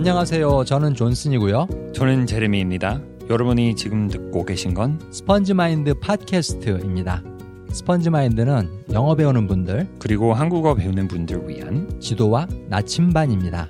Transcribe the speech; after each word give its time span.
안녕하세요. 0.00 0.64
저는 0.64 0.94
존슨이고요. 0.94 1.92
저는 1.94 2.24
제레미입니다. 2.24 3.02
여러분이 3.28 3.76
지금 3.76 4.08
듣고 4.08 4.46
계신 4.46 4.72
건 4.72 4.98
Sponge 5.12 5.52
Mind 5.52 5.92
팟캐스트입니다. 5.92 7.22
Sponge 7.70 8.08
Mind는 8.08 8.86
영어 8.92 9.14
배우는 9.14 9.46
분들 9.46 9.96
그리고 9.98 10.32
한국어 10.32 10.74
배우는 10.74 11.06
분들 11.06 11.46
위한 11.46 12.00
지도와 12.00 12.46
나침반입니다. 12.70 13.68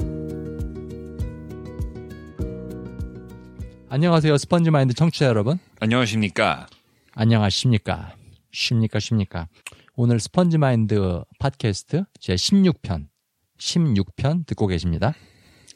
안녕하세요. 3.89 4.37
Sponge 4.39 4.71
Mind 4.71 4.95
청취자 4.95 5.27
여러분. 5.27 5.59
안녕하십니까? 5.81 6.69
안녕하십니까? 7.12 8.15
쉽니까 8.53 9.01
쉽니까? 9.01 9.49
오늘 9.97 10.21
Sponge 10.21 10.59
Mind 10.59 11.25
팟캐스트 11.41 12.05
제 12.21 12.37
16편 12.37 13.08
16편 13.58 14.46
듣고 14.46 14.68
계십니다. 14.68 15.12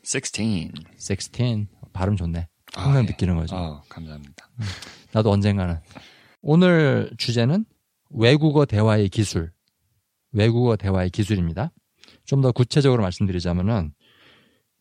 16. 0.04 0.72
16 0.98 1.66
발음 1.92 2.16
좋네. 2.16 2.48
항상 2.74 2.96
아, 2.96 2.98
예. 3.00 3.06
느끼는 3.06 3.36
거죠. 3.36 3.56
아, 3.56 3.82
감사합니다. 3.88 4.48
나도 5.12 5.30
언젠가는. 5.30 5.80
오늘 6.42 7.10
주제는 7.18 7.64
외국어 8.10 8.64
대화의 8.64 9.08
기술. 9.08 9.52
외국어 10.32 10.76
대화의 10.76 11.10
기술입니다. 11.10 11.70
좀 12.24 12.40
더 12.42 12.52
구체적으로 12.52 13.02
말씀드리자면은 13.02 13.94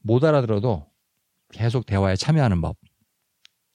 못 0.02 0.24
알아들어도 0.24 0.88
계속 1.54 1.86
대화에 1.86 2.16
참여하는 2.16 2.62
법. 2.62 2.78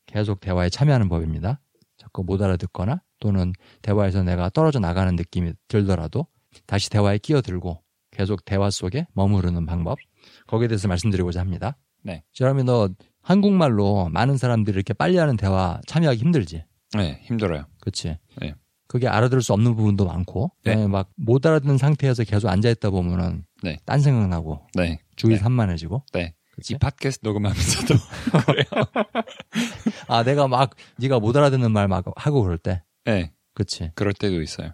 계속 0.07 0.41
대화에 0.41 0.69
참여하는 0.69 1.09
법입니다. 1.09 1.61
자꾸 1.97 2.25
못 2.25 2.41
알아듣거나 2.43 3.03
또는 3.21 3.53
대화에서 3.83 4.23
내가 4.23 4.49
떨어져 4.51 4.79
나가는 4.81 5.15
느낌이 5.17 5.53
들더라도 5.69 6.27
다시 6.67 6.91
대화에 6.91 7.19
끼어들고 7.19 7.83
계속 8.11 8.45
대화 8.45 8.71
속에 8.71 9.07
머무르는 9.15 9.67
방법. 9.67 9.99
거기에 10.47 10.69
대해서 10.69 10.89
말씀드리고자 10.89 11.41
합니다. 11.41 11.77
네. 12.03 12.23
제라미 12.33 12.65
너 12.65 12.89
한국말로 13.23 14.09
많은 14.11 14.37
사람들이 14.37 14.75
이렇게 14.75 14.95
빨리 14.95 15.19
하는 15.19 15.37
대화 15.37 15.81
참여하기 15.87 16.19
힘들지? 16.21 16.65
네, 16.97 17.21
힘들어요. 17.25 17.67
그치? 17.81 18.17
네. 18.41 18.55
그게 18.87 19.07
알아들을 19.07 19.43
수 19.43 19.53
없는 19.53 19.77
부분도 19.77 20.07
많고, 20.07 20.51
네. 20.65 20.75
막못 20.87 21.45
알아듣는 21.45 21.77
상태에서 21.77 22.25
계속 22.25 22.49
앉아 22.49 22.71
있다 22.71 22.89
보면은, 22.89 23.45
네. 23.63 23.77
딴 23.85 24.01
생각 24.01 24.27
나고, 24.29 24.67
네. 24.75 25.01
주위 25.17 25.35
네. 25.35 25.41
산만해지고, 25.41 26.05
네. 26.15 26.33
그치? 26.53 26.75
이 26.75 26.79
팟캐스트 26.79 27.27
녹음하면서도 27.27 27.95
아, 30.09 30.23
내가 30.25 30.49
막, 30.49 30.75
네가 30.97 31.21
못 31.21 31.37
알아듣는 31.37 31.71
말 31.73 31.89
막 31.89 32.05
하고 32.17 32.43
그럴 32.43 32.57
때, 32.59 32.83
네, 33.05 33.33
그치? 33.55 33.91
그럴 33.95 34.13
때도 34.13 34.41
있어요. 34.43 34.73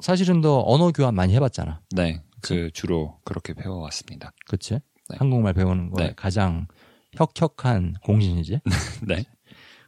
사실은 0.00 0.40
너 0.40 0.62
언어 0.66 0.90
교환 0.90 1.14
많이 1.14 1.34
해봤잖아. 1.34 1.80
네. 1.94 2.22
그 2.42 2.70
주로 2.72 3.18
그렇게 3.24 3.54
배워 3.54 3.78
왔습니다. 3.78 4.32
그치? 4.46 4.74
네. 5.08 5.16
한국말 5.18 5.54
배우는 5.54 5.90
거에 5.90 6.08
네. 6.08 6.12
가장 6.16 6.66
혁혁한 7.16 7.94
공신이지. 8.02 8.60
네. 9.06 9.24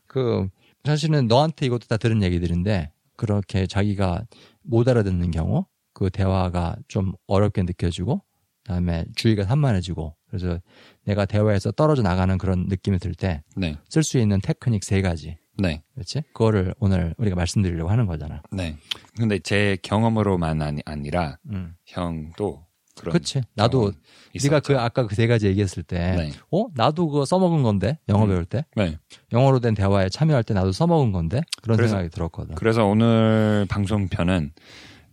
그, 0.07 0.49
사실은 0.85 1.27
너한테 1.27 1.67
이것도 1.67 1.87
다 1.89 1.97
들은 1.97 2.23
얘기들인데, 2.23 2.91
그렇게 3.17 3.67
자기가 3.67 4.27
못 4.63 4.89
알아듣는 4.89 5.31
경우, 5.31 5.67
그 5.93 6.11
대화가 6.11 6.77
좀 6.89 7.13
어렵게 7.27 7.63
느껴지고, 7.63 8.23
그다음에 8.65 9.05
주의가 9.15 9.45
산만해지고, 9.45 10.15
그래서 10.29 10.61
내가 11.05 11.25
대화에서 11.25 11.71
떨어져 11.73 12.03
나가는 12.03 12.37
그런 12.39 12.67
느낌이 12.69 12.99
들 12.99 13.15
때, 13.15 13.43
네. 13.57 13.77
쓸수 13.89 14.19
있는 14.19 14.41
테크닉 14.41 14.85
세 14.85 15.01
가지. 15.01 15.39
네. 15.59 15.83
그렇지? 15.95 16.23
그거를 16.33 16.75
오늘 16.79 17.15
우리가 17.19 17.37
말씀드리려고 17.37 17.91
하는 17.91 18.07
거잖아. 18.07 18.43
네. 18.53 18.77
근데 19.17 19.39
제 19.39 19.77
경험으로만 19.83 20.61
아니, 20.63 20.81
아니라 20.85 21.39
음. 21.51 21.75
형도 21.87 22.67
그런 22.97 23.13
그치. 23.13 23.41
나도 23.55 23.93
네가 24.41 24.61
그. 24.61 24.79
아까 24.79 25.07
그 25.07 25.15
세 25.17 25.27
가지 25.27 25.47
얘기했을 25.49 25.83
때, 25.83 25.99
네. 26.17 26.33
어? 26.53 26.67
나도 26.75 27.09
그거 27.09 27.25
써먹은 27.25 27.63
건데 27.65 27.99
영어 28.09 28.25
음. 28.25 28.29
배울 28.29 28.45
때 28.45 28.65
네. 28.77 28.99
영어로 29.33 29.59
된 29.61 29.75
대화에 29.75 30.09
참여할 30.09 30.45
때 30.45 30.55
나도 30.55 30.71
써먹은 30.73 31.11
건데 31.13 31.41
그런 31.63 31.77
그래서- 31.77 31.93
생각이 31.97 32.11
들었거든. 32.11 32.55
그래서 32.55 32.85
오늘 32.87 33.67
방송편은 33.69 34.53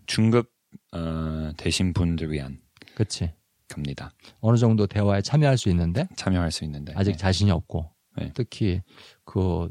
중급 0.06 0.52
어, 0.94 1.52
되신 1.58 1.94
분들 1.94 2.32
위한 2.32 2.60
그치. 2.96 3.32
겁니다. 3.70 4.12
어느 4.42 4.58
정도 4.58 4.86
대화에 4.86 5.22
참여할 5.22 5.58
수 5.58 5.70
있는데 5.70 6.08
참여할 6.18 6.52
수 6.52 6.64
있는데 6.66 6.94
아직 6.96 7.12
네. 7.14 7.18
자신이 7.18 7.50
없고 7.52 7.90
네. 8.18 8.32
특히 8.36 8.82
그 9.24 9.70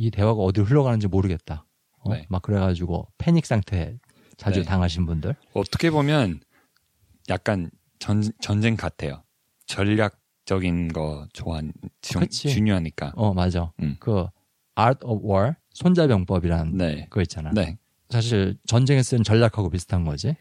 이 0.00 0.12
대화가 0.12 0.40
어디로 0.40 0.64
흘러가는지 0.64 1.08
모르겠다. 1.08 1.66
어? 1.98 2.14
네. 2.14 2.24
막 2.28 2.40
그래가지고 2.40 3.08
패닉 3.18 3.44
상태에 3.44 3.98
자주 4.36 4.60
네. 4.60 4.64
당하신 4.64 5.06
분들. 5.06 5.34
어떻게 5.54 5.90
보면 5.90 6.38
약간 7.28 7.68
전, 7.98 8.22
전쟁 8.40 8.76
같아요. 8.76 9.24
전략적인 9.66 10.92
거 10.92 11.26
좋아 11.32 11.60
중, 12.00 12.20
그치. 12.20 12.48
중요하니까. 12.48 13.12
어 13.16 13.34
맞아. 13.34 13.72
음. 13.82 13.96
그 13.98 14.26
Art 14.76 15.00
of 15.04 15.28
War 15.28 15.54
손자병법이란 15.70 16.76
네. 16.76 17.06
그거 17.10 17.20
있잖아. 17.22 17.50
네. 17.52 17.76
사실 18.08 18.56
전쟁에 18.66 19.02
쓰는 19.02 19.24
전략하고 19.24 19.68
비슷한 19.68 20.04
거지. 20.04 20.28
네. 20.28 20.36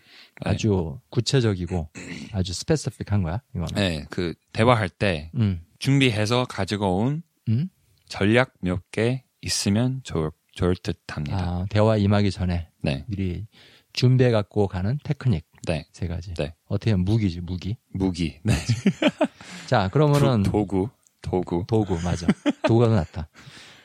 아주 0.45 0.99
구체적이고 1.09 1.89
아주 2.31 2.53
스페시픽한 2.53 3.23
거야. 3.23 3.41
이거는. 3.55 3.73
네. 3.73 4.05
그 4.11 4.35
대화할 4.53 4.87
때 4.89 5.31
음. 5.35 5.61
준비해서 5.79 6.45
가지고 6.45 6.97
온 6.99 7.23
음? 7.49 7.69
전략 8.07 8.53
몇 8.61 8.81
개 8.91 9.23
있으면 9.47 10.01
좋을, 10.03 10.31
좋을 10.51 10.75
듯 10.75 10.99
합니다. 11.07 11.37
아, 11.39 11.65
대화 11.69 11.97
임하기 11.97 12.31
전에 12.31 12.69
네. 12.83 13.05
미리 13.07 13.47
준비해 13.93 14.29
갖고 14.29 14.67
가는 14.67 14.99
테크닉 15.03 15.45
네. 15.65 15.87
세 15.91 16.07
가지. 16.07 16.33
네. 16.35 16.53
어떻게 16.65 16.91
보면 16.91 17.05
무기지 17.05 17.41
무기. 17.41 17.77
무기. 17.93 18.39
네. 18.43 18.53
자 19.67 19.87
그러면은 19.89 20.43
도, 20.43 20.51
도구. 20.51 20.89
도구. 21.21 21.63
도구 21.67 21.99
맞아. 22.03 22.27
도구가 22.67 22.89
더 22.89 22.95
낫다. 22.95 23.29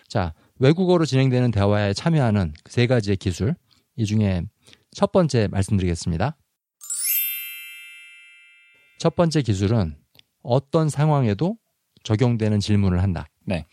자 0.08 0.34
외국어로 0.58 1.06
진행되는 1.06 1.50
대화에 1.50 1.94
참여하는 1.94 2.52
그세 2.64 2.86
가지의 2.86 3.16
기술 3.16 3.54
이 3.96 4.04
중에 4.04 4.42
첫 4.90 5.12
번째 5.12 5.48
말씀드리겠습니다. 5.48 6.36
첫 8.98 9.16
번째 9.16 9.42
기술은 9.42 9.96
어떤 10.42 10.88
상황에도 10.88 11.56
적용되는 12.02 12.60
질문을 12.60 13.02
한다. 13.02 13.28
네. 13.46 13.66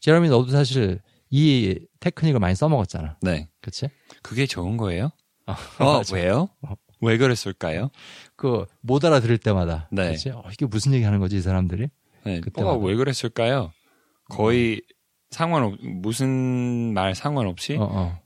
제러미 0.00 0.28
너도 0.28 0.50
사실 0.50 1.00
이 1.36 1.80
테크닉을 1.98 2.38
많이 2.38 2.54
써먹었잖아. 2.54 3.16
네. 3.22 3.48
그치? 3.60 3.88
그게 4.22 4.46
좋은 4.46 4.76
거예요? 4.76 5.10
어, 5.46 5.52
어, 5.80 5.98
맞아. 5.98 6.14
왜요? 6.14 6.48
어. 6.62 6.74
왜 7.00 7.18
그랬을까요? 7.18 7.90
그 8.36 8.66
못 8.82 9.04
알아들을 9.04 9.38
때마다. 9.38 9.88
네. 9.90 10.12
그치? 10.12 10.30
어, 10.30 10.44
이게 10.52 10.64
무슨 10.66 10.92
얘기 10.94 11.02
하는 11.04 11.18
거지 11.18 11.36
이 11.36 11.40
사람들이? 11.40 11.88
네. 12.24 12.40
그때마다. 12.40 12.76
어, 12.76 12.78
왜 12.78 12.94
그랬을까요? 12.94 13.72
거의 14.30 14.80
상관없, 15.30 15.74
무슨 15.82 16.94
말 16.94 17.14
상관없이 17.16 17.76
어, 17.76 17.82
어. 17.90 18.18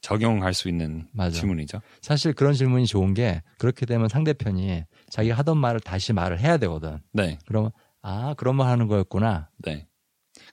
적용할 0.00 0.54
수 0.54 0.68
있는 0.70 1.06
맞아. 1.12 1.38
질문이죠. 1.38 1.80
사실 2.00 2.32
그런 2.32 2.54
질문이 2.54 2.86
좋은 2.86 3.12
게 3.12 3.42
그렇게 3.58 3.84
되면 3.84 4.08
상대편이 4.08 4.84
자기가 5.10 5.36
하던 5.36 5.58
말을 5.58 5.80
다시 5.80 6.12
말을 6.14 6.40
해야 6.40 6.56
되거든. 6.56 6.98
네. 7.12 7.38
그러면 7.46 7.70
아 8.00 8.32
그런 8.38 8.56
말 8.56 8.68
하는 8.68 8.86
거였구나. 8.88 9.50
네. 9.58 9.86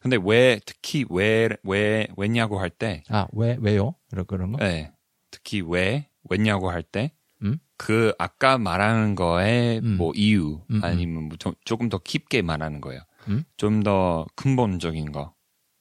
근데 0.02 0.18
왜, 0.22 0.60
특히 0.66 1.06
왜, 1.10 1.50
왜, 1.64 2.08
왜 2.18 2.28
냐고 2.28 2.60
할 2.60 2.70
때, 2.70 3.04
아 3.10 3.28
왜 3.34 3.58
왜요? 3.60 3.96
이런 4.12 4.26
그런 4.26 4.52
거. 4.52 4.58
네. 4.64 4.92
특히 5.32 5.62
왜, 5.62 6.08
왜냐고 6.30 6.70
할 6.70 6.84
때, 6.84 7.12
음? 7.44 7.58
그 7.78 8.14
아까 8.20 8.58
말하는 8.58 9.16
거에 9.16 9.80
음. 9.80 9.98
뭐 9.98 10.12
이유 10.16 10.62
음, 10.70 10.76
음. 10.76 10.84
아니면 10.84 11.24
뭐 11.30 11.38
좀, 11.38 11.54
조금 11.66 11.90
더 11.90 11.98
깊게 11.98 12.42
말하는 12.44 12.80
거예요. 12.82 13.02
음? 13.28 13.44
좀더 13.58 14.28
근본적인 14.36 15.12
거. 15.12 15.34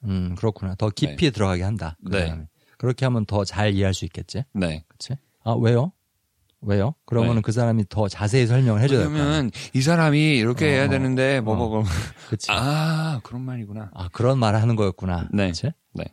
음 0.05 0.35
그렇구나. 0.37 0.75
더 0.77 0.89
깊이 0.91 1.31
들어가게 1.31 1.63
한다. 1.63 1.97
그 2.05 2.11
네. 2.13 2.27
사람이. 2.27 2.47
그렇게 2.79 3.05
하면 3.05 3.27
더 3.27 3.45
잘 3.45 3.75
이해할 3.75 3.93
수 3.93 4.07
있겠지. 4.07 4.45
네. 4.55 4.85
그렇지? 4.89 5.17
아 5.45 5.53
왜요? 5.53 5.93
왜요? 6.63 6.95
그러면은 7.07 7.37
네. 7.37 7.41
그 7.43 7.53
사람이 7.53 7.85
더 7.89 8.09
자세히 8.09 8.47
설명을 8.47 8.83
해줘야 8.83 9.01
될 9.01 9.09
거야. 9.09 9.17
그러면 9.17 9.51
이 9.75 9.81
사람이 9.81 10.37
이렇게 10.37 10.67
어, 10.67 10.69
해야 10.69 10.85
어, 10.85 10.89
되는데 10.89 11.41
뭐 11.41 11.55
어. 11.55 11.57
뭐 11.57 11.69
뭐. 11.69 11.85
그렇지. 12.29 12.51
아, 12.51 12.57
아 12.57 13.21
그런 13.23 13.43
말이구나. 13.43 13.91
그런 14.13 14.39
말을 14.39 14.61
하는 14.61 14.77
거였구나. 14.77 15.29
네. 15.33 15.45
그렇지? 15.45 15.73
네. 15.95 16.05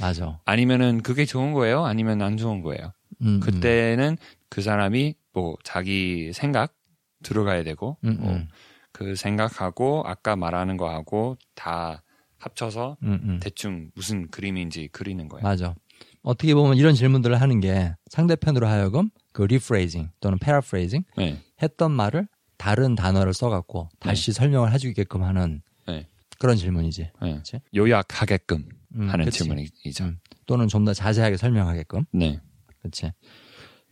맞아. 0.00 0.40
아니면은 0.44 1.02
그게 1.02 1.24
좋은 1.24 1.52
거예요? 1.52 1.84
아니면 1.84 2.22
안 2.22 2.36
좋은 2.36 2.62
거예요? 2.62 2.92
음, 3.22 3.40
그때는 3.40 4.16
그 4.48 4.62
사람이 4.62 5.14
뭐 5.32 5.56
자기 5.62 6.32
생각 6.32 6.74
들어가야 7.22 7.62
되고 7.62 7.96
음, 8.04 8.16
뭐 8.20 8.32
음, 8.32 8.48
그 8.92 9.14
생각하고 9.14 10.02
아까 10.06 10.36
말하는 10.36 10.76
거하고 10.76 11.36
다 11.54 12.02
합쳐서 12.38 12.96
음, 13.02 13.20
음. 13.22 13.40
대충 13.40 13.90
무슨 13.94 14.28
그림인지 14.28 14.88
그리는 14.92 15.28
거예요. 15.28 15.42
맞아. 15.42 15.74
어떻게 16.22 16.54
보면 16.54 16.76
이런 16.76 16.94
질문들을 16.94 17.40
하는 17.40 17.60
게 17.60 17.94
상대편으로 18.10 18.66
하여금 18.66 19.10
그 19.34 19.42
rephrasing 19.42 20.08
또는 20.20 20.38
paraphrasing 20.38 21.04
네. 21.18 21.38
했던 21.60 21.90
말을 21.90 22.26
다른 22.56 22.94
단어를 22.94 23.34
써갖고 23.34 23.90
다시 23.98 24.32
설명을 24.32 24.72
해주게끔 24.72 25.22
하는 25.22 25.60
네. 25.86 26.06
그런 26.38 26.56
질문이지. 26.56 27.10
네. 27.20 27.34
그치? 27.34 27.60
요약하게끔 27.76 28.64
음, 28.96 29.10
하는 29.10 29.24
그치. 29.26 29.40
질문이죠. 29.40 30.04
음. 30.04 30.18
또는 30.46 30.68
좀 30.68 30.84
더 30.86 30.94
자세하게 30.94 31.36
설명하게끔. 31.36 32.04
네. 32.12 32.40
그렇지. 32.78 33.12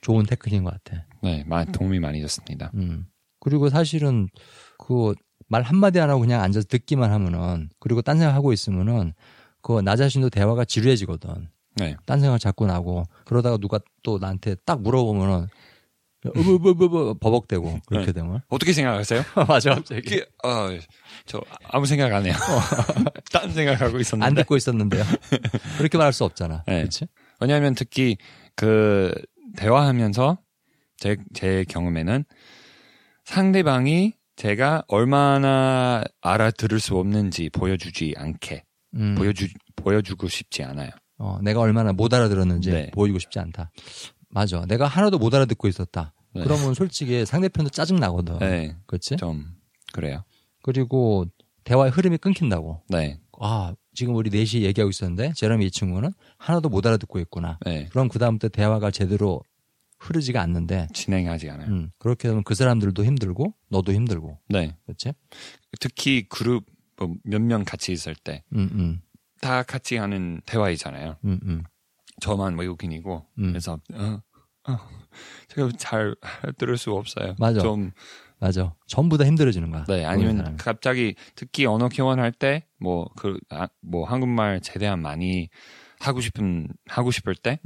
좋은 0.01 0.25
테크닉인 0.25 0.65
것 0.65 0.71
같아. 0.83 1.05
네. 1.23 1.45
많이 1.47 1.71
도움이 1.73 1.99
많이 2.01 2.21
됐습니다. 2.23 2.71
음. 2.75 3.05
그리고 3.41 3.69
사실은 3.69 4.29
그 4.79 5.13
말 5.49 5.61
한마디 5.63 6.01
안 6.01 6.09
하고 6.09 6.21
그냥 6.21 6.41
앉아서 6.41 6.67
듣기만 6.67 7.11
하면은 7.13 7.69
그리고 7.79 8.01
딴 8.01 8.17
생각하고 8.17 8.55
있으면은 8.55 9.13
그 9.61 9.83
나 9.83 9.97
자신도 9.97 10.31
대화가 10.31 10.65
지루해지거든. 10.65 11.51
네. 11.77 11.97
딴 12.07 12.21
생각 12.21 12.39
자꾸 12.39 12.67
나고 12.67 13.05
그러다가 13.25 13.57
누가 13.57 13.79
또 14.03 14.19
나한테 14.19 14.57
딱 14.65 14.83
물어보면은 14.83 15.49
으브브브브 16.25 17.15
버벅대고 17.21 17.81
그렇게 17.87 18.07
네. 18.07 18.13
되면 18.13 18.43
어떻게 18.49 18.73
생각하세요? 18.73 19.23
맞아 19.49 19.75
갑자기 19.75 20.03
이게, 20.05 20.25
어, 20.45 20.69
저 21.27 21.41
아무 21.65 21.87
생각 21.87 22.13
안 22.13 22.25
해요. 22.25 22.35
딴 23.33 23.53
생각하고 23.53 23.99
있었는데. 23.99 24.27
안 24.27 24.35
듣고 24.35 24.57
있었는데요. 24.57 25.03
그렇게 25.79 25.99
말할 25.99 26.13
수 26.13 26.25
없잖아. 26.25 26.63
네. 26.67 26.79
그렇지? 26.79 27.07
왜냐하면 27.41 27.75
특히 27.75 28.17
그 28.55 29.13
대화하면서 29.57 30.39
제, 30.99 31.17
제 31.35 31.65
경험에는 31.69 32.25
상대방이 33.25 34.15
제가 34.37 34.85
얼마나 34.87 36.05
알아들을 36.21 36.79
수 36.79 36.97
없는지 36.97 37.51
보여주지 37.51 38.15
않게 38.17 38.65
음. 38.95 39.15
보여주 39.17 39.49
보여주고 39.77 40.29
싶지 40.29 40.63
않아요. 40.63 40.91
어, 41.23 41.39
내가 41.41 41.61
얼마나 41.61 41.93
못 41.93 42.13
알아들었는지 42.13 42.71
네. 42.71 42.91
보이고 42.91 43.21
싶지 43.21 43.39
않다. 43.39 43.71
맞아. 44.29 44.65
내가 44.67 44.89
하나도 44.89 45.19
못 45.19 45.33
알아듣고 45.33 45.69
있었다. 45.69 46.13
네. 46.35 46.43
그러면 46.43 46.75
솔직히 46.75 47.25
상대편도 47.25 47.71
짜증 47.71 48.01
나거든. 48.01 48.39
네, 48.41 48.77
그렇지? 48.87 49.17
좀 49.19 49.47
그래요. 49.93 50.25
그리고 50.63 51.27
대화의 51.63 51.93
흐름이 51.93 52.19
끊긴다고. 52.19 52.83
네, 52.89 53.21
아, 53.41 53.73
지금 53.95 54.17
우리 54.17 54.31
넷이 54.31 54.65
얘기하고 54.65 54.91
있었는데 54.91 55.33
제롬이 55.37 55.67
이 55.67 55.71
친구는 55.71 56.13
하나도 56.39 56.69
못 56.69 56.85
알아듣고 56.85 57.21
있구나. 57.21 57.59
네, 57.65 57.87
그럼 57.91 58.09
그 58.09 58.19
다음부터 58.19 58.49
대화가 58.49 58.91
제대로 58.91 59.43
흐르지가 60.01 60.41
않는데 60.41 60.89
진행하지 60.93 61.51
않아요. 61.51 61.69
음, 61.69 61.91
그렇게 61.99 62.27
되면 62.27 62.43
그 62.43 62.57
사람들도 62.57 63.05
힘들고 63.05 63.55
너도 63.69 63.93
힘들고. 63.93 64.41
네, 64.49 64.77
그렇지? 64.87 65.13
특히 65.79 66.27
그룹 66.29 66.65
뭐 66.97 67.15
몇명 67.23 67.65
같이 67.65 67.93
있을 67.93 68.17
때다 68.17 68.43
음, 68.55 69.01
음. 69.45 69.63
같이 69.67 69.97
하는 69.97 70.41
대화이잖아요. 70.47 71.17
음, 71.25 71.41
음. 71.45 71.65
저만 72.21 72.59
외국인이고 72.59 73.27
음. 73.39 73.49
그래서 73.49 73.79
어, 73.95 74.21
어, 74.69 74.79
제가 75.49 75.71
잘 75.79 76.15
들을 76.59 76.77
수 76.77 76.93
없어요. 76.93 77.35
맞아. 77.39 77.61
좀 77.61 77.91
맞아. 78.39 78.75
전부 78.87 79.19
다 79.19 79.25
힘들어지는 79.25 79.71
거야. 79.71 79.85
네, 79.85 80.05
아니면. 80.05 80.57
갑자기 80.57 81.15
특히 81.35 81.65
언어 81.67 81.89
교환할 81.89 82.33
때 82.33 82.67
뭐 82.83 83.09
그뭐 83.17 84.05
한국말 84.07 84.61
최대한 84.61 85.01
많이 85.01 85.49
하고 86.01 86.21
싶은 86.21 86.67
하고 86.87 87.11
싶을 87.13 87.35
때 87.37 87.61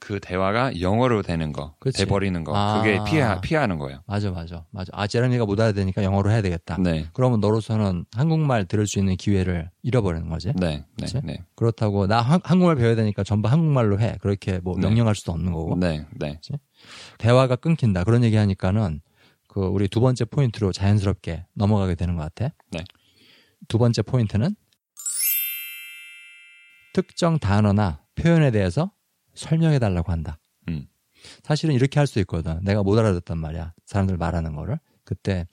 그 0.00 0.14
음? 0.14 0.20
대화가 0.20 0.80
영어로 0.80 1.22
되는 1.22 1.52
거, 1.52 1.74
그치. 1.80 1.98
돼버리는 2.04 2.44
거, 2.44 2.56
아. 2.56 2.78
그게 2.78 3.02
피하 3.04 3.40
피하는 3.40 3.78
거예요. 3.78 4.02
맞아, 4.06 4.30
맞아, 4.30 4.64
맞아. 4.70 4.90
아, 4.94 5.06
제롬이가 5.06 5.44
못 5.46 5.60
알아듣니까 5.60 6.02
영어로 6.02 6.30
해야 6.30 6.42
되겠다. 6.42 6.78
네, 6.80 7.06
그러면 7.12 7.40
너로서는 7.40 8.04
한국말 8.12 8.66
들을 8.66 8.86
수 8.86 8.98
있는 8.98 9.16
기회를 9.16 9.70
잃어버리는 9.82 10.28
거지. 10.28 10.52
네, 10.56 10.78
네, 10.78 10.84
그치? 11.00 11.20
네, 11.24 11.44
그렇다고 11.54 12.06
나 12.06 12.20
한, 12.20 12.40
한국말 12.44 12.76
배워야 12.76 12.94
되니까 12.94 13.24
전부 13.24 13.48
한국말로 13.48 14.00
해. 14.00 14.16
그렇게 14.20 14.58
뭐 14.58 14.76
네. 14.76 14.82
명령할 14.82 15.14
수도 15.14 15.32
없는 15.32 15.52
거고. 15.52 15.76
네, 15.76 16.06
네, 16.18 16.40
대화가 17.18 17.56
끊긴다. 17.56 18.04
그런 18.04 18.22
얘기 18.24 18.36
하니까는 18.36 19.00
그 19.48 19.60
우리 19.60 19.88
두 19.88 20.00
번째 20.00 20.24
포인트로 20.26 20.72
자연스럽게 20.72 21.46
넘어가게 21.54 21.94
되는 21.94 22.16
것 22.16 22.22
같아. 22.22 22.54
네. 22.70 22.84
두 23.66 23.78
번째 23.78 24.02
포인트는 24.02 24.54
특정 26.92 27.38
단어나 27.38 28.02
표현에 28.14 28.50
대해서 28.50 28.92
설명해 29.38 29.78
달라고 29.78 30.12
한다. 30.12 30.38
음. 30.68 30.86
사실은 31.42 31.74
이렇게 31.74 31.98
할 32.00 32.06
수 32.06 32.18
있거든. 32.20 32.58
내가 32.62 32.82
못 32.82 32.98
알아듣단 32.98 33.38
말이야. 33.38 33.74
사람들 33.86 34.16
말하는 34.16 34.54
거를. 34.54 34.78
그때 35.04 35.46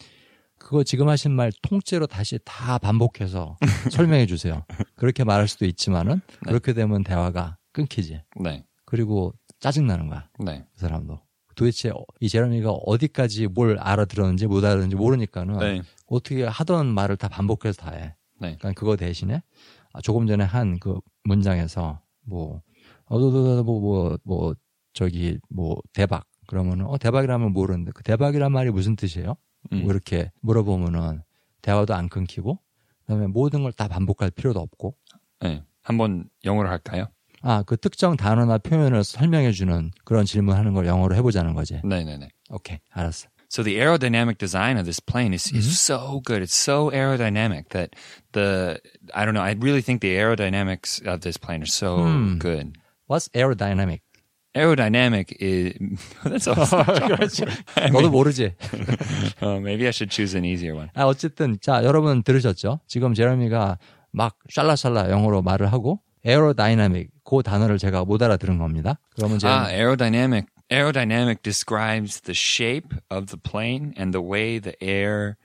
그거 0.57 0.83
지금 0.83 1.09
하신 1.09 1.31
말 1.31 1.51
통째로 1.61 2.07
다시 2.07 2.39
다 2.43 2.77
반복해서 2.77 3.57
설명해 3.91 4.25
주세요. 4.25 4.63
그렇게 4.95 5.23
말할 5.23 5.47
수도 5.47 5.65
있지만은 5.65 6.21
네. 6.27 6.49
그렇게 6.49 6.73
되면 6.73 7.03
대화가 7.03 7.57
끊기지. 7.71 8.21
네, 8.41 8.65
그리고 8.85 9.33
짜증 9.59 9.85
나는 9.87 10.07
거야. 10.07 10.29
네, 10.39 10.65
그 10.73 10.79
사람도. 10.79 11.19
도대체 11.55 11.91
이 12.19 12.27
제레미가 12.29 12.71
어디까지 12.71 13.47
뭘 13.47 13.77
알아들었는지 13.79 14.47
못 14.47 14.57
알아들었는지 14.59 14.95
모르니까는 14.95 15.59
네, 15.59 15.81
어떻게 16.07 16.43
하던 16.43 16.87
말을 16.87 17.17
다 17.17 17.27
반복해서 17.27 17.81
다 17.81 17.91
해. 17.91 18.15
네. 18.39 18.57
그러니까 18.57 18.71
그거 18.73 18.95
대신에 18.97 19.41
아, 19.93 20.01
조금 20.01 20.27
전에 20.27 20.43
한 20.43 20.77
그 20.79 20.99
문장에서 21.23 22.01
뭐, 22.27 22.61
어, 23.07 23.19
뭐, 23.19 23.31
뭐, 23.31 23.79
뭐, 23.79 24.17
뭐, 24.23 24.55
저기, 24.93 25.39
뭐, 25.49 25.77
대박. 25.93 26.25
그러면은, 26.47 26.85
어, 26.87 26.97
대박이라면 26.97 27.51
모르는데, 27.53 27.91
그 27.93 28.03
대박이란 28.03 28.51
말이 28.51 28.69
무슨 28.71 28.95
뜻이에요? 28.95 29.35
음. 29.71 29.81
뭐 29.81 29.91
이렇게 29.91 30.31
물어보면은, 30.41 31.21
대화도 31.61 31.93
안 31.93 32.09
끊기고, 32.09 32.59
그 33.01 33.05
다음에 33.07 33.27
모든 33.27 33.63
걸 33.63 33.71
다 33.71 33.87
반복할 33.87 34.31
필요도 34.31 34.59
없고, 34.59 34.95
네. 35.41 35.63
한번 35.81 36.29
영어로 36.43 36.69
할까요? 36.69 37.07
아, 37.41 37.61
그 37.63 37.77
특정 37.77 38.15
단어나 38.17 38.57
표현을 38.57 39.03
설명해 39.03 39.51
주는 39.51 39.91
그런 40.03 40.25
질문하는 40.25 40.73
걸 40.73 40.87
영어로 40.87 41.15
해보자는 41.15 41.53
거지. 41.53 41.79
네, 41.83 42.03
네, 42.03 42.17
네. 42.17 42.29
오케이, 42.49 42.79
알았어. 42.91 43.27
So 43.51 43.63
the 43.63 43.77
aerodynamic 43.79 44.37
design 44.39 44.77
of 44.77 44.85
this 44.85 44.99
plane 44.99 45.31
is, 45.33 45.53
is 45.55 45.67
Mhm. 45.67 45.71
so 45.71 46.21
good. 46.25 46.41
It's 46.43 46.55
so 46.57 46.89
aerodynamic 46.91 47.69
that 47.69 47.91
the 48.33 48.79
I 49.13 49.23
don't 49.25 49.33
know. 49.33 49.43
I 49.45 49.53
really 49.53 49.81
think 49.83 50.01
the 50.01 50.17
aerodynamics 50.17 51.05
of 51.05 51.21
this 51.21 51.37
plane 51.37 51.61
are 51.61 51.69
so 51.69 52.01
Hmm. 52.01 52.39
good. 52.39 52.73
What's 53.08 53.28
aerodynamic? 53.34 54.00
Aerodynamic 54.54 55.36
is 55.40 55.74
that's 56.24 56.48
awesome. 56.48 56.84
너도 57.92 58.10
모르지? 58.10 58.54
uh, 59.42 59.60
maybe 59.60 59.86
I 59.86 59.90
should 59.90 60.10
choose 60.10 60.34
an 60.36 60.44
easier 60.44 60.74
one. 60.74 60.90
아, 60.94 61.04
어쨌든, 61.04 61.58
자, 61.60 61.84
여러분 61.84 62.22
들으셨죠? 62.22 62.80
지금 62.88 63.14
제레미가 63.14 63.78
막 64.12 64.36
샬라샬라 64.48 65.10
영어로 65.10 65.42
말을 65.42 65.72
하고, 65.72 66.00
aerodynamic, 66.26 67.10
그 67.24 67.42
단어를 67.44 67.78
제가 67.78 68.04
못 68.04 68.20
알아들은 68.22 68.58
겁니다. 68.58 68.98
그러면 69.14 69.38
제가, 69.38 69.66
Ah, 69.66 69.70
aerodynamic. 69.72 70.46
Aerodynamic 70.70 71.42
describes 71.42 72.20
the 72.22 72.34
shape 72.34 72.94
of 73.10 73.26
the 73.26 73.36
plane 73.38 73.92
and 73.96 74.12
the 74.12 74.22
way 74.22 74.58
the 74.60 74.74
air 74.82 75.36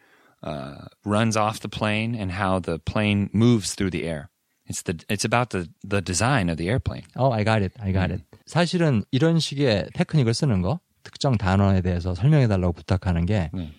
uh, 0.44 0.85
runs 1.03 1.35
off 1.38 1.59
the 1.59 1.69
plane 1.69 2.13
and 2.15 2.31
how 2.33 2.59
the 2.59 2.77
plane 2.79 3.29
moves 3.33 3.73
through 3.75 3.89
the 3.91 4.03
air. 4.06 4.29
It's 4.70 4.84
the 4.84 4.96
it's 5.08 5.25
about 5.25 5.50
the 5.50 5.69
the 5.82 6.00
design 6.00 6.49
of 6.49 6.56
the 6.56 6.69
airplane. 6.69 7.05
어, 7.17 7.32
I 7.32 7.44
got 7.44 7.61
it, 7.61 7.75
I 7.81 7.93
got 7.93 8.12
it. 8.12 8.25
사실은 8.46 9.02
이런 9.11 9.40
식의 9.40 9.88
테크닉을 9.94 10.32
쓰는 10.32 10.62
거, 10.62 10.78
특정 11.02 11.37
단어에 11.37 11.81
대해서 11.82 12.14
설명해 12.14 12.46
달라고 12.46 12.72
부탁하는 12.75 13.26
게두 13.26 13.56
네. 13.56 13.72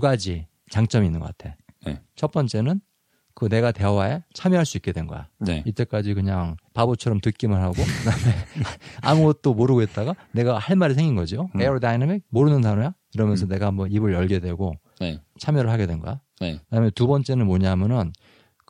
가지 0.00 0.46
장점이 0.70 1.06
있는 1.06 1.20
것 1.20 1.26
같아. 1.26 1.56
네. 1.86 2.00
첫 2.16 2.32
번째는 2.32 2.80
그 3.34 3.48
내가 3.48 3.72
대화에 3.72 4.22
참여할 4.32 4.64
수 4.64 4.76
있게 4.76 4.92
된 4.92 5.06
거야. 5.06 5.28
네. 5.38 5.62
이때까지 5.66 6.14
그냥 6.14 6.56
바보처럼 6.72 7.20
듣기만 7.20 7.60
하고 7.60 7.74
그다음에 7.74 8.36
아무것도 9.02 9.54
모르고 9.54 9.82
있다가 9.82 10.14
내가 10.32 10.58
할 10.58 10.76
말이 10.76 10.94
생긴 10.94 11.14
거죠. 11.14 11.48
음. 11.54 11.60
aerodynamic 11.60 12.24
모르는 12.28 12.60
단어야? 12.60 12.94
이러면서 13.12 13.46
내가 13.46 13.66
한번 13.66 13.90
입을 13.90 14.12
열게 14.12 14.40
되고 14.40 14.74
네. 15.00 15.20
참여를 15.38 15.70
하게 15.70 15.86
된 15.86 16.00
거야. 16.00 16.20
네. 16.40 16.58
그다음에 16.70 16.90
두 16.90 17.06
번째는 17.06 17.46
뭐냐면은 17.46 18.12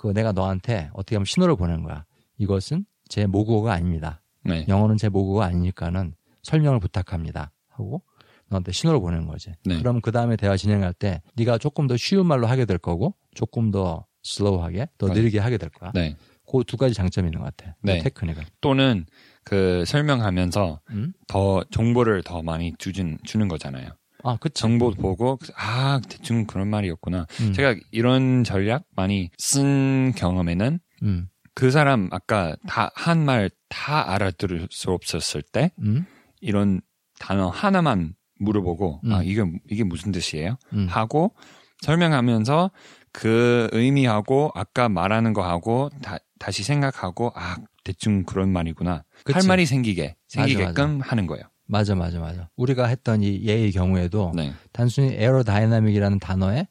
그 0.04 0.12
내가 0.12 0.32
너한테 0.32 0.90
어떻게 0.92 1.16
하면 1.16 1.24
신호를 1.24 1.56
보낸 1.56 1.82
거야. 1.82 2.04
이것은 2.36 2.84
제 3.08 3.24
모국어가 3.24 3.72
아닙니다. 3.72 4.20
네. 4.44 4.66
영어는 4.68 4.98
제 4.98 5.08
모국어가 5.08 5.46
아니니까는 5.46 6.14
설명을 6.42 6.78
부탁합니다. 6.78 7.52
하고 7.70 8.02
너한테 8.50 8.70
신호를 8.72 9.00
보내는 9.00 9.26
거지. 9.26 9.52
네. 9.64 9.78
그럼 9.78 10.02
그 10.02 10.12
다음에 10.12 10.36
대화 10.36 10.58
진행할 10.58 10.92
때 10.92 11.22
네가 11.36 11.56
조금 11.56 11.86
더 11.86 11.96
쉬운 11.96 12.26
말로 12.26 12.46
하게 12.46 12.66
될 12.66 12.76
거고 12.76 13.14
조금 13.34 13.70
더 13.70 14.04
슬로우하게 14.22 14.88
더 14.98 15.06
네. 15.06 15.14
느리게 15.14 15.38
하게 15.38 15.56
될 15.56 15.70
거야. 15.70 15.90
네. 15.94 16.16
그두 16.46 16.76
가지 16.76 16.92
장점이 16.92 17.28
있는 17.28 17.40
것 17.40 17.56
같아. 17.56 17.74
네. 17.80 17.96
그 17.96 18.04
테크닉은. 18.04 18.42
또는 18.60 19.06
그 19.42 19.86
설명하면서 19.86 20.80
음? 20.90 21.14
더 21.28 21.64
정보를 21.70 22.22
더 22.22 22.42
많이 22.42 22.74
주진, 22.76 23.16
주는 23.24 23.48
거잖아요. 23.48 23.88
아, 24.24 24.36
그치. 24.40 24.60
정보 24.62 24.90
보고 24.90 25.38
아 25.56 26.00
대충 26.08 26.46
그런 26.46 26.68
말이었구나. 26.68 27.26
음. 27.40 27.52
제가 27.52 27.76
이런 27.92 28.42
전략 28.44 28.84
많이 28.96 29.30
쓴 29.38 30.12
경험에는 30.16 30.80
음. 31.02 31.28
그 31.54 31.70
사람 31.70 32.08
아까 32.10 32.56
다 32.66 32.90
한 32.96 33.24
말 33.24 33.50
다 33.68 34.12
알아들을 34.12 34.68
수 34.70 34.90
없었을 34.90 35.42
때 35.42 35.70
음. 35.80 36.06
이런 36.40 36.80
단어 37.18 37.48
하나만 37.48 38.14
물어보고 38.40 39.00
음. 39.04 39.12
아 39.12 39.22
이게 39.22 39.42
이게 39.70 39.84
무슨 39.84 40.10
뜻이에요? 40.12 40.56
음. 40.72 40.86
하고 40.88 41.34
설명하면서 41.82 42.70
그 43.12 43.68
의미하고 43.72 44.50
아까 44.54 44.88
말하는 44.88 45.32
거 45.32 45.42
하고 45.46 45.90
다, 46.02 46.16
다시 46.38 46.62
생각하고 46.64 47.32
아 47.36 47.56
대충 47.84 48.24
그런 48.24 48.50
말이구나 48.50 48.90
할 48.92 49.04
그치. 49.24 49.46
말이 49.46 49.66
생기게 49.66 50.16
맞아, 50.36 50.46
생기게끔 50.48 51.00
하는 51.00 51.26
거예요. 51.26 51.44
맞아, 51.74 51.96
맞아, 51.96 52.20
맞아. 52.20 52.48
우리가 52.56 52.86
했던 52.86 53.20
이 53.20 53.42
예의 53.44 53.72
경우에도 53.72 54.30
네, 54.32 54.52
단순히 54.70 55.12
aerodynamic이라는 55.14 56.20
단어에 56.20 56.68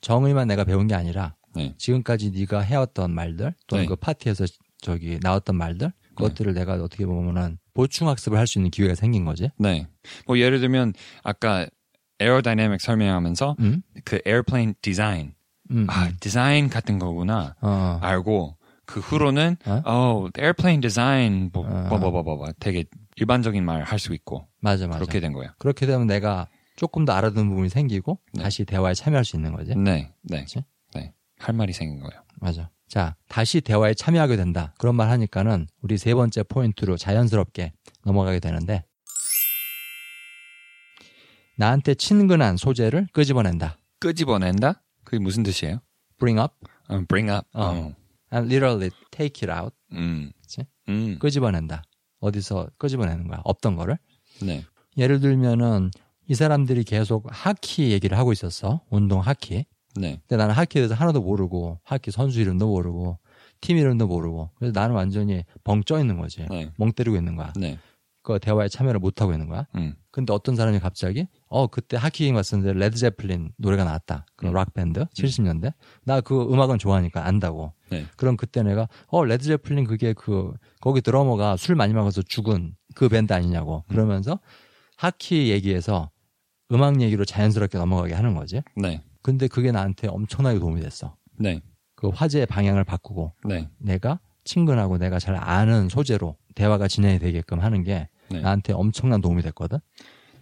정의만 0.00 0.48
내가 0.48 0.64
배운 0.64 0.88
게 0.88 0.94
아니라 0.96 1.36
네, 1.54 1.72
지금까지 1.78 2.32
네가 2.32 2.60
해왔던 2.60 3.12
말들 3.14 3.54
또는 3.68 3.84
네. 3.84 3.88
그 3.88 3.94
파티에서 3.94 4.46
저기 4.80 5.20
나왔던 5.22 5.54
말들 5.56 5.92
그것들을 6.16 6.52
내가 6.54 6.74
어떻게 6.74 7.06
보면은 7.06 7.58
보충 7.74 8.08
학습을 8.08 8.36
할 8.36 8.46
수 8.48 8.58
있는 8.58 8.70
기회가 8.72 8.96
생긴 8.96 9.24
거지. 9.24 9.50
네. 9.56 9.86
뭐 10.26 10.36
예를 10.38 10.58
들면 10.58 10.94
아까 11.22 11.66
aerodynamic 12.18 12.80
설명하면서 12.80 13.56
음? 13.60 13.82
그 14.04 14.20
airplane 14.26 14.74
design 14.82 15.34
음, 15.70 15.86
아, 15.88 16.06
음. 16.06 16.16
디자인 16.20 16.68
같은 16.68 16.98
거구나 16.98 17.54
어, 17.60 17.98
알고 18.02 18.56
그 18.84 19.00
후로는 19.00 19.56
어? 19.64 19.82
어, 19.86 20.28
airplane 20.38 20.80
design 20.80 21.50
뭐, 21.52 21.64
어. 21.66 21.86
뭐, 21.88 21.98
뭐, 21.98 22.10
뭐, 22.10 22.22
뭐, 22.22 22.36
뭐, 22.36 22.48
되게 22.60 22.84
일반적인 23.16 23.64
말 23.64 23.82
할 23.84 23.98
수 23.98 24.12
있고 24.14 24.48
맞아, 24.60 24.86
맞아. 24.86 24.98
그렇게 24.98 25.20
된 25.20 25.32
거예요. 25.32 25.50
그렇게 25.58 25.86
되면 25.86 26.06
내가 26.06 26.48
조금 26.76 27.04
더 27.04 27.12
알아듣는 27.12 27.48
부분이 27.48 27.68
생기고 27.68 28.18
네. 28.32 28.42
다시 28.42 28.64
대화에 28.64 28.94
참여할 28.94 29.24
수 29.24 29.36
있는 29.36 29.52
거지. 29.52 29.74
네, 29.76 30.12
네, 30.22 30.40
그치? 30.40 30.64
네. 30.94 31.12
할 31.38 31.54
말이 31.54 31.72
생긴 31.72 32.00
거예요. 32.00 32.22
맞아. 32.40 32.70
자, 32.88 33.16
다시 33.28 33.60
대화에 33.60 33.94
참여하게 33.94 34.36
된다. 34.36 34.74
그런 34.78 34.94
말 34.96 35.08
하니까는 35.10 35.66
우리 35.82 35.96
세 35.98 36.14
번째 36.14 36.42
포인트로 36.42 36.96
자연스럽게 36.96 37.72
넘어가게 38.04 38.40
되는데 38.40 38.84
나한테 41.56 41.94
친근한 41.94 42.56
소재를 42.56 43.06
끄집어낸다. 43.12 43.78
끄집어낸다? 44.00 44.82
그게 45.04 45.18
무슨 45.18 45.42
뜻이에요? 45.44 45.80
bring 46.18 46.40
up 46.40 46.54
어, 46.88 47.00
bring 47.08 47.30
up. 47.30 47.46
어. 47.52 47.62
어. 47.64 47.94
and 48.32 48.52
literally 48.52 48.90
take 49.10 49.48
it 49.48 49.50
out. 49.50 49.74
음. 49.92 50.32
그치? 50.42 50.64
음. 50.88 51.18
끄집어낸다. 51.20 51.82
어디서 52.24 52.68
끄집어내는 52.78 53.28
거야? 53.28 53.40
없던 53.44 53.76
거를. 53.76 53.98
네. 54.42 54.64
예를 54.96 55.20
들면은 55.20 55.90
이 56.26 56.34
사람들이 56.34 56.84
계속 56.84 57.26
하키 57.28 57.90
얘기를 57.90 58.16
하고 58.16 58.32
있었어. 58.32 58.80
운동 58.88 59.20
하키. 59.20 59.66
네. 59.96 60.20
근데 60.26 60.36
나는 60.36 60.54
하키에 60.54 60.80
대해서 60.80 60.94
하나도 60.94 61.20
모르고 61.20 61.80
하키 61.84 62.10
선수 62.10 62.40
이름도 62.40 62.66
모르고 62.66 63.18
팀 63.60 63.76
이름도 63.76 64.06
모르고 64.06 64.50
그래서 64.56 64.72
나는 64.78 64.94
완전히 64.96 65.44
벙쪄 65.62 65.98
있는 66.00 66.18
거지. 66.18 66.46
네. 66.50 66.70
멍 66.76 66.92
때리고 66.92 67.16
있는 67.16 67.36
거야. 67.36 67.52
네. 67.56 67.78
그 68.22 68.38
대화에 68.38 68.68
참여를 68.68 69.00
못 69.00 69.20
하고 69.20 69.32
있는 69.32 69.48
거야. 69.48 69.66
음. 69.76 69.94
근데 70.10 70.32
어떤 70.32 70.56
사람이 70.56 70.80
갑자기 70.80 71.28
어 71.54 71.68
그때 71.68 71.96
하키 71.96 72.24
게임 72.24 72.34
갔었는데 72.34 72.76
레드 72.76 72.96
제플린 72.96 73.52
노래가 73.58 73.84
나왔다. 73.84 74.26
그 74.34 74.48
음. 74.48 74.52
락 74.54 74.74
밴드 74.74 75.04
70년대. 75.04 75.72
나 76.04 76.20
그 76.20 76.42
음악은 76.52 76.78
좋아하니까 76.78 77.24
안다고. 77.24 77.72
네. 77.90 78.06
그럼 78.16 78.36
그때 78.36 78.64
내가 78.64 78.88
어 79.06 79.24
레드 79.24 79.44
제플린 79.44 79.84
그게 79.84 80.14
그 80.14 80.52
거기 80.80 81.00
드러머가 81.00 81.56
술 81.56 81.76
많이 81.76 81.94
먹어서 81.94 82.22
죽은 82.22 82.74
그 82.96 83.08
밴드 83.08 83.32
아니냐고. 83.32 83.84
그러면서 83.88 84.40
하키 84.96 85.50
얘기에서 85.50 86.10
음악 86.72 87.00
얘기로 87.00 87.24
자연스럽게 87.24 87.78
넘어가게 87.78 88.14
하는 88.14 88.34
거지. 88.34 88.60
네. 88.76 89.04
근데 89.22 89.46
그게 89.46 89.70
나한테 89.70 90.08
엄청나게 90.08 90.58
도움이 90.58 90.80
됐어. 90.80 91.16
네. 91.38 91.60
그 91.94 92.08
화제의 92.08 92.46
방향을 92.46 92.82
바꾸고 92.82 93.32
네. 93.44 93.68
내가 93.78 94.18
친근하고 94.42 94.98
내가 94.98 95.20
잘 95.20 95.36
아는 95.36 95.88
소재로 95.88 96.36
대화가 96.56 96.88
진행이 96.88 97.20
되게끔 97.20 97.60
하는 97.60 97.84
게 97.84 98.08
네. 98.28 98.40
나한테 98.40 98.72
엄청난 98.72 99.20
도움이 99.20 99.42
됐거든. 99.42 99.78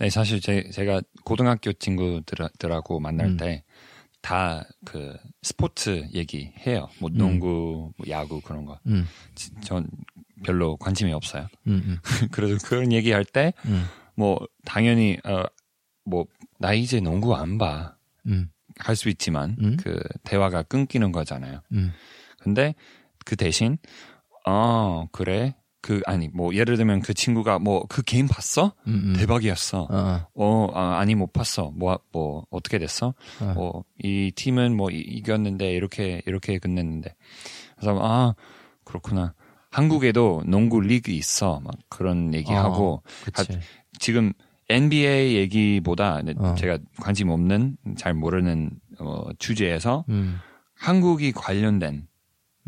네, 0.03 0.11
사실 0.11 0.41
제, 0.41 0.69
제가 0.71 1.01
고등학교 1.23 1.73
친구들하고 1.73 2.99
만날 2.99 3.29
음. 3.29 3.37
때다 3.37 4.65
그 4.85 5.17
스포츠 5.43 6.09
얘기 6.13 6.53
해요. 6.67 6.89
뭐 6.99 7.09
음. 7.09 7.19
농구, 7.19 7.93
뭐 7.97 8.07
야구 8.09 8.41
그런 8.41 8.65
거. 8.65 8.81
음, 8.89 9.07
지- 9.37 9.53
전 9.61 9.87
별로 10.45 10.77
관심이 10.77 11.13
없어요. 11.13 11.47
음, 11.69 11.83
음, 11.87 11.99
그래도 12.33 12.57
그런 12.65 12.91
얘기 12.91 13.13
할 13.13 13.25
때뭐 13.25 13.53
음, 13.67 14.47
당연히 14.65 15.19
어 15.25 15.45
뭐나 16.05 16.73
이제 16.75 16.99
농구 16.99 17.37
안 17.37 17.57
봐. 17.57 17.95
음, 18.27 18.51
할수 18.79 19.09
있지만 19.09 19.57
음. 19.61 19.77
그 19.79 20.03
대화가 20.25 20.65
끊기는 20.65 21.13
거잖아요. 21.13 21.61
음, 21.71 21.93
근데 22.41 22.75
그 23.25 23.37
대신 23.37 23.79
어 24.47 25.07
그래 25.13 25.55
그 25.83 26.01
아니 26.07 26.29
뭐 26.33 26.55
예를 26.55 26.77
들면 26.77 27.01
그 27.03 27.13
친구가 27.13 27.59
뭐 27.59 27.85
그 27.89 28.03
게임 28.03 28.29
봤어 28.29 28.73
음, 28.87 29.03
음. 29.07 29.15
대박이었어 29.19 29.83
어, 29.83 29.89
어, 29.91 30.27
어 30.35 30.69
아, 30.75 30.99
아니 31.01 31.15
못 31.17 31.33
봤어 31.33 31.73
뭐뭐 31.75 32.47
어떻게 32.51 32.79
됐어 32.79 33.15
어. 33.41 33.53
뭐 33.55 33.85
이 34.03 34.31
팀은 34.35 34.77
뭐 34.77 34.91
이- 34.91 34.99
이겼는데 35.01 35.73
이렇게 35.73 36.23
이렇게 36.27 36.59
끝냈는데 36.59 37.15
그래서 37.77 37.99
아 38.01 38.35
그렇구나 38.85 39.35
한국에도 39.71 40.43
농구 40.47 40.81
리그 40.81 41.11
있어 41.11 41.61
막 41.61 41.75
그런 41.89 42.33
얘기하고 42.35 43.03
그치. 43.25 43.59
지금 43.99 44.33
NBA 44.69 45.35
얘기보다 45.37 46.21
어. 46.37 46.55
제가 46.57 46.79
관심 47.01 47.29
없는 47.31 47.77
잘 47.97 48.15
모르는 48.15 48.71
어, 49.01 49.25
주제에서 49.39 50.05
음, 50.09 50.39
한국이 50.75 51.33
관련된 51.33 52.07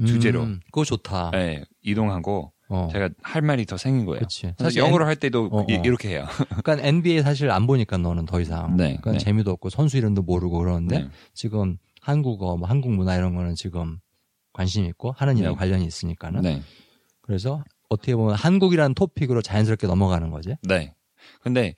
주제로. 0.06 0.42
음, 0.42 0.60
그거 0.66 0.84
좋다. 0.84 1.30
예, 1.34 1.64
이동하고 1.82 2.52
어, 2.74 2.88
제가 2.90 3.08
할 3.22 3.42
말이 3.42 3.64
더 3.66 3.76
생긴 3.76 4.04
거예요. 4.04 4.18
그치. 4.18 4.52
사실 4.58 4.80
영어로 4.80 5.06
할 5.06 5.14
때도 5.14 5.48
어, 5.52 5.66
이, 5.68 5.76
어. 5.76 5.82
렇게 5.84 6.08
해요. 6.08 6.26
그러니까 6.64 6.86
NBA 6.86 7.22
사실 7.22 7.50
안 7.50 7.68
보니까 7.68 7.98
너는 7.98 8.26
더 8.26 8.40
이상. 8.40 8.76
네, 8.76 8.96
그러니까 9.00 9.12
네. 9.12 9.18
재미도 9.18 9.52
없고 9.52 9.70
선수 9.70 9.96
이름도 9.96 10.22
모르고 10.22 10.58
그러는데 10.58 10.98
네. 10.98 11.08
지금 11.34 11.78
한국어, 12.00 12.56
뭐 12.56 12.68
한국 12.68 12.90
문화 12.92 13.14
이런 13.14 13.36
거는 13.36 13.54
지금 13.54 13.98
관심 14.52 14.84
있고 14.86 15.12
하는 15.16 15.38
일하고 15.38 15.54
네. 15.54 15.58
관련이 15.58 15.84
있으니까는. 15.86 16.42
네, 16.42 16.62
그래서 17.22 17.62
어떻게 17.88 18.16
보면 18.16 18.34
한국이라는 18.34 18.94
토픽으로 18.94 19.40
자연스럽게 19.40 19.86
넘어가는 19.86 20.30
거지. 20.30 20.56
네. 20.62 20.94
근데 21.42 21.74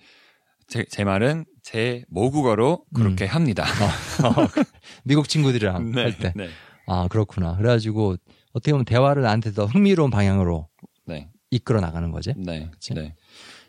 제, 0.66 0.84
제 0.88 1.04
말은 1.04 1.44
제 1.62 2.04
모국어로 2.08 2.84
그렇게 2.94 3.26
합니다. 3.26 3.64
미국 5.04 5.28
친구들이랑 5.28 5.92
네, 5.92 6.02
할 6.02 6.18
때. 6.18 6.32
네, 6.34 6.48
아, 6.86 7.06
그렇구나. 7.08 7.56
그래가지고 7.56 8.16
어떻게 8.52 8.72
보면 8.72 8.84
대화를 8.84 9.22
나한테 9.22 9.52
더 9.52 9.66
흥미로운 9.66 10.10
방향으로 10.10 10.68
네, 11.06 11.30
이끌어 11.50 11.80
나가는 11.80 12.10
거지. 12.10 12.34
네, 12.36 12.68
그치? 12.72 12.94
네, 12.94 13.14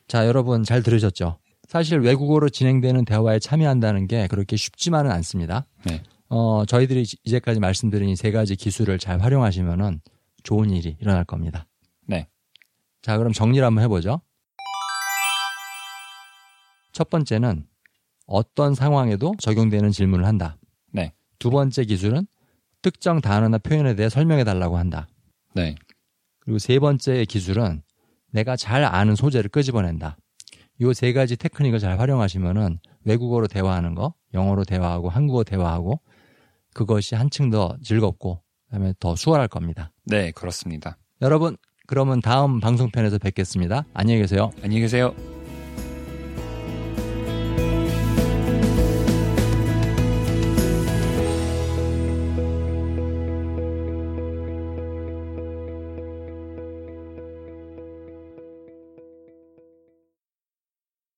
자, 0.08 0.28
여러분 0.28 0.64
잘 0.64 0.84
들으셨죠? 0.84 1.40
사실 1.68 2.00
외국어로 2.00 2.50
진행되는 2.50 3.06
대화에 3.06 3.40
참여한다는 3.40 4.08
게 4.08 4.28
그렇게 4.28 4.56
쉽지만은 4.56 5.12
않습니다. 5.12 5.66
네. 5.86 6.02
어, 6.30 6.66
저희들이 6.66 7.02
이- 7.04 7.18
이제까지 7.26 7.60
말씀드린 7.60 8.10
이세 8.10 8.32
가지 8.32 8.56
기술을 8.56 9.00
잘 9.00 9.20
활용하시면은 9.22 10.02
좋은 10.44 10.70
일이 10.72 10.96
일어날 11.02 11.24
겁니다. 11.26 11.68
네. 12.06 12.28
자, 13.02 13.18
그럼 13.18 13.34
정리를 13.34 13.66
한번 13.66 13.84
해보죠. 13.84 14.22
첫 16.94 17.10
번째는 17.10 17.66
어떤 18.26 18.74
상황에도 18.74 19.36
적용되는 19.40 19.92
질문을 19.92 20.26
한다. 20.26 20.58
네. 20.92 21.14
두 21.40 21.50
번째 21.50 21.84
기술은 21.86 22.28
특정 22.82 23.22
단어나 23.22 23.58
표현에 23.58 23.96
대해 23.96 24.10
설명해 24.10 24.44
달라고 24.44 24.78
한다. 24.78 25.08
네, 25.54 25.76
그리고 26.48 26.60
세 26.60 26.80
번째 26.80 27.26
기술은 27.26 27.82
내가 28.32 28.56
잘 28.56 28.86
아는 28.86 29.16
소재를 29.16 29.50
끄집어낸다. 29.50 30.16
이 30.80 30.94
세 30.94 31.12
가지 31.12 31.36
테크닉을 31.36 31.80
잘 31.80 32.00
활용하시면은 32.00 32.80
외국어로 33.04 33.48
대화하는 33.48 33.96
거, 33.96 34.14
영어로 34.34 34.64
대화하고 34.64 35.10
한국어 35.10 35.44
대화하고 35.44 36.00
그것이 36.74 37.16
한층 37.16 37.50
더 37.50 37.76
즐겁고 37.84 38.42
그다음에 38.70 38.94
더 39.02 39.18
수월할 39.18 39.50
겁니다. 39.50 39.92
네, 40.06 40.32
그렇습니다. 40.32 40.98
여러분, 41.22 41.58
그러면 41.86 42.22
다음 42.22 42.62
방송편에서 42.62 43.18
뵙겠습니다. 43.18 43.84
안녕히 43.94 44.22
계세요. 44.22 44.52
안녕히 44.64 44.80
계세요. 44.82 45.37